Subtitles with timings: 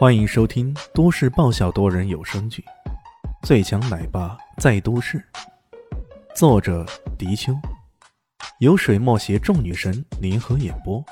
[0.00, 2.64] 欢迎收听都市爆笑多人有声剧
[3.46, 5.18] 《最强奶爸在都市》，
[6.34, 6.86] 作者：
[7.18, 7.52] 迪秋，
[8.60, 11.04] 由水墨携众女神联合演播，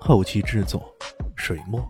[0.00, 0.92] 后期制作：
[1.36, 1.80] 水墨。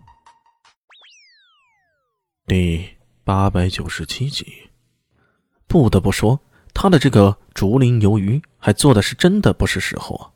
[2.45, 2.87] 第
[3.23, 4.69] 八百九十七集，
[5.65, 6.39] 不得不说，
[6.75, 10.29] 他的这个竹林鱿鱼还做的是真的不是时候啊！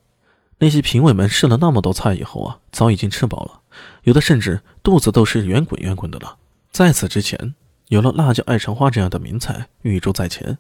[0.58, 3.62] 那些评委们试了那么多菜以后啊，早已经吃饱了。
[4.04, 6.38] 有的甚至肚子都是圆滚圆滚的了。
[6.72, 7.56] 在此之前，
[7.88, 10.58] 有了辣椒爱橙花这样的名菜预祝在前，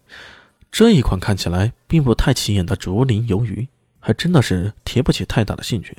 [0.71, 3.67] 这一款看起来并不太起眼的竹林鱿鱼，
[3.99, 5.97] 还真的是提不起太大的兴趣。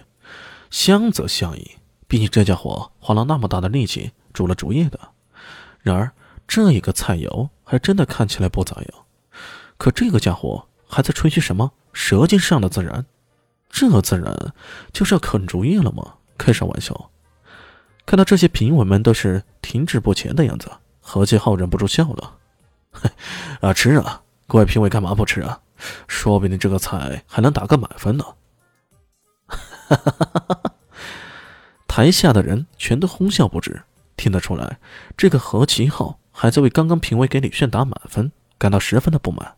[0.70, 1.72] 香则香矣，
[2.06, 4.98] 毕竟这家伙花了那么大的力气煮了竹叶的。
[5.80, 6.10] 然而
[6.46, 8.86] 这一个菜肴还真的看起来不咋样。
[9.76, 13.06] 可这个家伙还在吹嘘什么“舌尖上的自然”，
[13.70, 14.52] 这自然
[14.92, 16.14] 就是要啃竹叶了吗？
[16.38, 17.10] 开啥玩笑！
[18.06, 20.70] 看到这些评委们都是停滞不前的样子，
[21.00, 22.36] 何其浩忍不住笑了。
[23.60, 24.22] 啊，吃啊！
[24.46, 25.60] 各位评委干嘛不吃啊？
[26.06, 28.24] 说不定这个菜还能打个满分呢。
[29.46, 30.72] 哈哈哈哈哈
[31.86, 33.82] 台下的人全都哄笑不止，
[34.16, 34.78] 听得出来，
[35.16, 39.56] 这个何其浩还在为刚刚评委给李炫打满分感到十分的不满，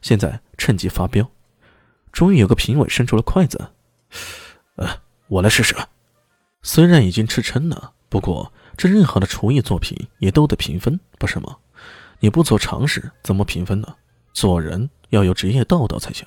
[0.00, 1.28] 现在趁机发飙。
[2.12, 3.70] 终于有个评委伸出了筷子，
[4.76, 4.88] 呃，
[5.26, 5.74] 我来试试。
[6.62, 11.56] 虽然已经吃撑了，不过这任何的厨艺作品也都得评分，不是吗？
[12.20, 13.94] 你不做尝试怎么评分呢？
[14.32, 16.26] 做人要有职业道德才行。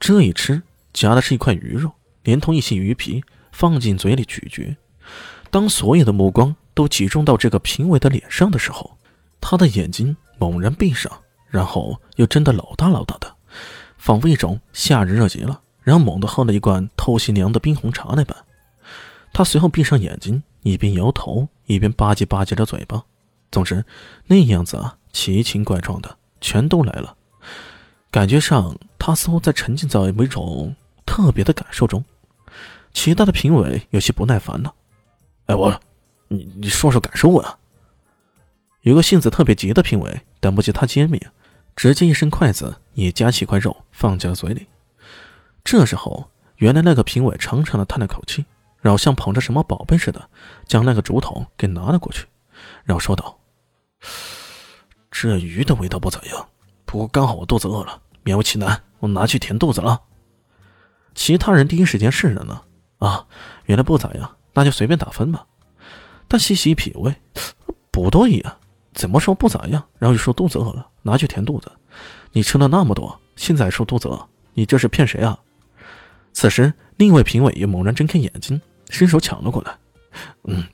[0.00, 1.90] 这一吃，夹的是一块鱼肉，
[2.22, 4.76] 连同一些鱼皮，放进嘴里咀嚼。
[5.50, 8.96] 当所有的目光都集中到这个评委的脸上的时候，
[9.40, 11.10] 他的眼睛猛然闭上，
[11.48, 13.34] 然后又睁得老大老大的，
[13.96, 18.36] 仿佛一种夏日热极了，然后猛地喝了一罐透心凉的冰红茶那般。
[19.38, 23.04] 他随后闭上眼睛，一边摇头，一边吧唧吧唧着嘴巴。
[23.52, 23.84] 总之，
[24.26, 27.16] 那样子啊，奇形怪状的，全都来了。
[28.10, 30.74] 感觉上，他似乎在沉浸在某种
[31.06, 32.04] 特别的感受中。
[32.92, 34.74] 其他的评委有些不耐烦了
[35.46, 35.80] ：“哎，我，
[36.26, 37.56] 你你说说感受啊！”
[38.82, 41.24] 有个性子特别急的评委等不及他揭秘，
[41.76, 44.66] 直接一伸筷子，也夹起一块肉放进了嘴里。
[45.62, 48.44] 这时候，原来那个评委长长的叹了口气。
[48.88, 50.30] 然后像捧着什么宝贝似的，
[50.64, 52.24] 将那个竹筒给拿了过去，
[52.84, 53.38] 然后说道
[55.12, 56.48] ：“这鱼的味道不咋样，
[56.86, 60.00] 不过刚好我肚子饿了，勉为其难，我拿去填肚子了。”
[61.14, 62.62] 其他人第一时间是的呢，
[62.96, 63.26] 啊，
[63.66, 65.44] 原来不咋样，那就随便打分吧。
[66.26, 67.14] 但细细一品味，
[67.90, 68.56] 不对呀，
[68.94, 69.84] 怎么说不咋样？
[69.98, 71.70] 然后又说肚子饿了，拿去填肚子。
[72.32, 75.38] 你吃了那么多，现在还说肚子饿，你这是骗谁啊？
[76.32, 78.58] 此时，另一位评委也猛然睁开眼睛。
[78.90, 79.76] 伸手抢了过来，
[80.44, 80.64] 嗯，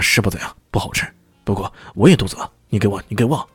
[0.00, 1.06] 是不怎样，不好吃。
[1.44, 3.48] 不过我也肚子饿，你给我，你给我。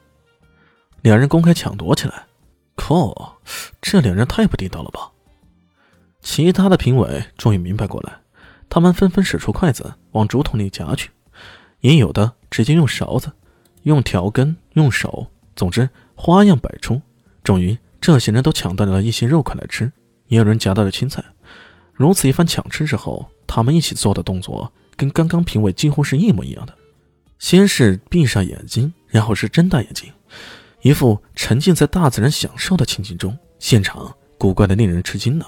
[1.01, 2.27] 两人公开抢夺起来，
[2.75, 3.39] 靠，
[3.81, 5.09] 这两人太不地道了吧！
[6.21, 8.19] 其他的评委终于明白过来，
[8.69, 11.09] 他们纷纷使出筷子往竹筒里夹去，
[11.79, 13.31] 也有的直接用勺子、
[13.83, 17.01] 用条根、用手，总之花样百出。
[17.41, 19.91] 终于，这些人都抢到了一些肉块来吃，
[20.27, 21.23] 也有人夹到了青菜。
[21.93, 26.75] 如此一番抢吃之后，他们一起做的动作跟刚刚评委几乎是一模一样的。
[27.39, 30.13] 先是闭上眼睛，然后是睁大眼睛，
[30.81, 33.35] 一副沉浸在大自然享受的情景中。
[33.57, 35.45] 现场古怪的令人吃惊呢，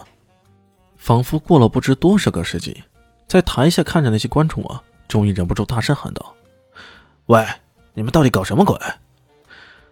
[0.98, 2.82] 仿佛过了不知多少个世纪。
[3.28, 6.36] 在台下看着那些观众啊，终于忍不住大声喊道
[7.28, 7.46] ：“喂，
[7.94, 8.76] 你们到底搞什么鬼？”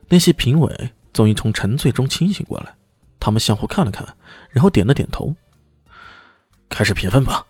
[0.09, 2.73] 那些评委终于从沉醉中清醒过来，
[3.19, 4.07] 他们相互看了看，
[4.49, 5.35] 然后点了点头。
[6.67, 7.45] 开始评分吧，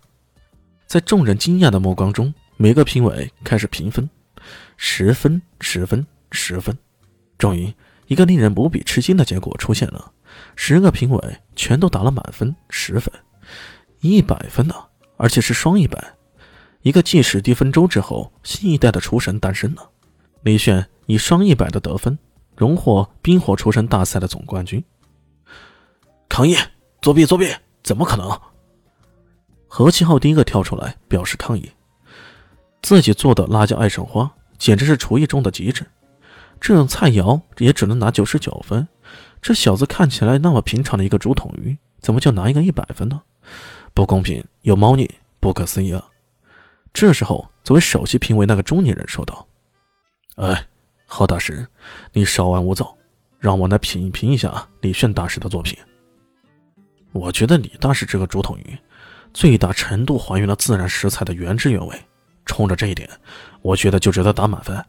[0.89, 4.09] 在众人惊讶的目光中，每个评委开始评分，
[4.75, 6.75] 十分、十分、十分。
[7.37, 7.71] 终于，
[8.07, 10.11] 一个令人无比吃惊的结果出现了：
[10.55, 13.13] 十个评委全都打了满分，十分，
[13.99, 14.73] 一百分呢，
[15.17, 16.03] 而且是双一百。
[16.81, 19.87] 一个计时低分周之后，新一代的厨神诞生了。
[20.41, 22.17] 李炫以双一百的得分，
[22.57, 24.83] 荣获冰火厨神大赛的总冠军。
[26.27, 26.55] 抗议！
[26.99, 27.27] 作弊！
[27.27, 27.53] 作弊！
[27.83, 28.27] 怎么可能？
[29.71, 31.71] 何其浩第一个跳出来表示抗议，
[32.81, 35.85] 自己做的辣椒爱上花简直是厨艺中的极致，
[36.59, 38.85] 这种菜肴也只能拿九十九分。
[39.41, 43.21] 这小子看起来那么平常的一个竹筒鱼，怎么就拿一个一百分呢？
[43.93, 46.03] 不公平，有猫腻，不可思议啊！
[46.91, 49.47] 这时候，作为首席评委那个中年人说道
[50.35, 50.67] ：“哎，
[51.05, 51.67] 何大师，
[52.11, 52.97] 你稍安勿躁，
[53.37, 55.77] 让我来品评一下李炫大师的作品。
[57.11, 58.75] 我觉得李大师这个竹筒鱼。”
[59.33, 62.01] 最大程度还原了自然食材的原汁原味，
[62.45, 63.09] 冲着这一点，
[63.61, 64.83] 我觉得就值得打满分。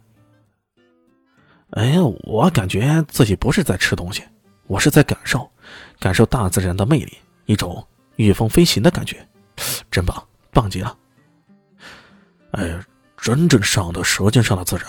[1.70, 4.22] 哎呀，我感觉自己不是在吃东西，
[4.66, 5.48] 我是在感受，
[6.00, 7.16] 感受大自然的魅力，
[7.46, 9.24] 一种御风飞行的感觉，
[9.90, 10.96] 真棒，棒极了！
[12.52, 12.80] 哎，
[13.16, 14.86] 真正上的舌尖上的自然，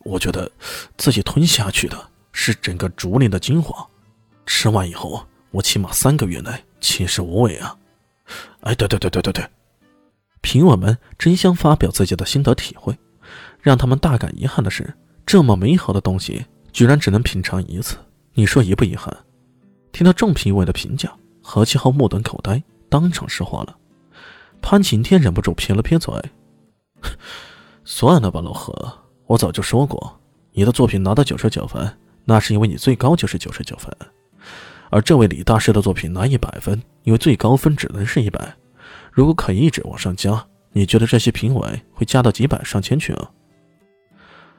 [0.00, 0.50] 我觉得
[0.96, 1.96] 自己吞下去的
[2.32, 3.86] 是整个竹林的精华，
[4.46, 6.50] 吃完以后，我起码三个月内
[6.80, 7.76] 寝食无味啊！
[8.60, 9.48] 哎，对对对对对对，
[10.40, 12.96] 评委们争相发表自己的心得体会，
[13.60, 14.94] 让他们大感遗憾的是。
[15.24, 17.96] 这么美好的东西，居然只能品尝一次，
[18.34, 19.12] 你说遗不遗憾？
[19.90, 21.12] 听到众评委的评价，
[21.42, 23.76] 何其浩目瞪口呆，当场石化了。
[24.62, 26.14] 潘晴天忍不住撇了撇嘴
[27.84, 28.72] ：“算了吧，老何，
[29.26, 30.20] 我早就说过，
[30.52, 33.90] 你的作品拿到九十九分，那是因为你最高就是九十九分；
[34.90, 38.54] 而这位李大师的作品拿一百分，因为最高分只能是一百。
[39.12, 43.30] 如果肯一直往上加，你觉得这些评委会加到几百上千去啊？”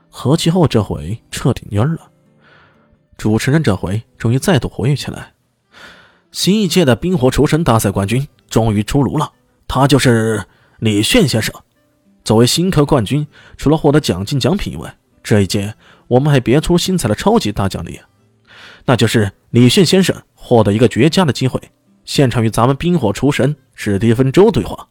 [0.09, 2.09] 何其后这回彻底蔫了，
[3.17, 5.33] 主持人这回终于再度活跃起来。
[6.31, 9.31] 新一届的冰火厨神大赛冠军终于出炉了，
[9.67, 10.43] 他就是
[10.79, 11.53] 李炫先生。
[12.23, 13.25] 作为新科冠军，
[13.57, 15.73] 除了获得奖金奖品以外，这一届
[16.07, 17.99] 我们还别出心裁的超级大奖励，
[18.87, 21.61] 那就是李迅先生获得一个绝佳的机会，
[22.05, 24.87] 现场与咱们冰火厨神史蒂芬周对话。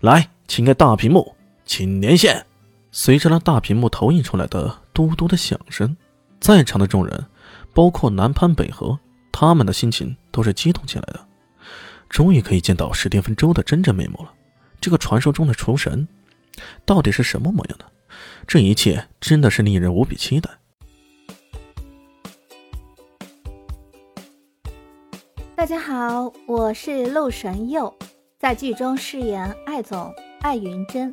[0.00, 2.46] 来，请开大屏幕，请连线。
[2.92, 5.96] 随着那大屏幕投影出来的嘟嘟的响声，
[6.38, 7.26] 在场的众人，
[7.74, 8.96] 包括南潘北河，
[9.32, 11.20] 他们的心情都是激动起来的。
[12.08, 14.32] 终于可以见到史蒂芬周的真正面目了。
[14.80, 16.06] 这个传说中的厨神，
[16.84, 17.84] 到底是什么模样呢？
[18.46, 20.48] 这一切真的是令人无比期待。
[25.70, 27.94] 大家好，我是陆神佑，
[28.40, 31.12] 在剧中饰演艾总艾云珍。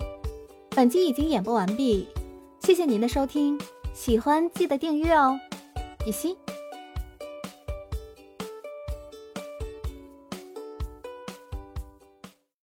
[0.72, 2.08] 本集已经演播完毕，
[2.62, 3.56] 谢谢您的收听，
[3.94, 5.40] 喜欢记得订阅哦，
[6.04, 6.36] 比心。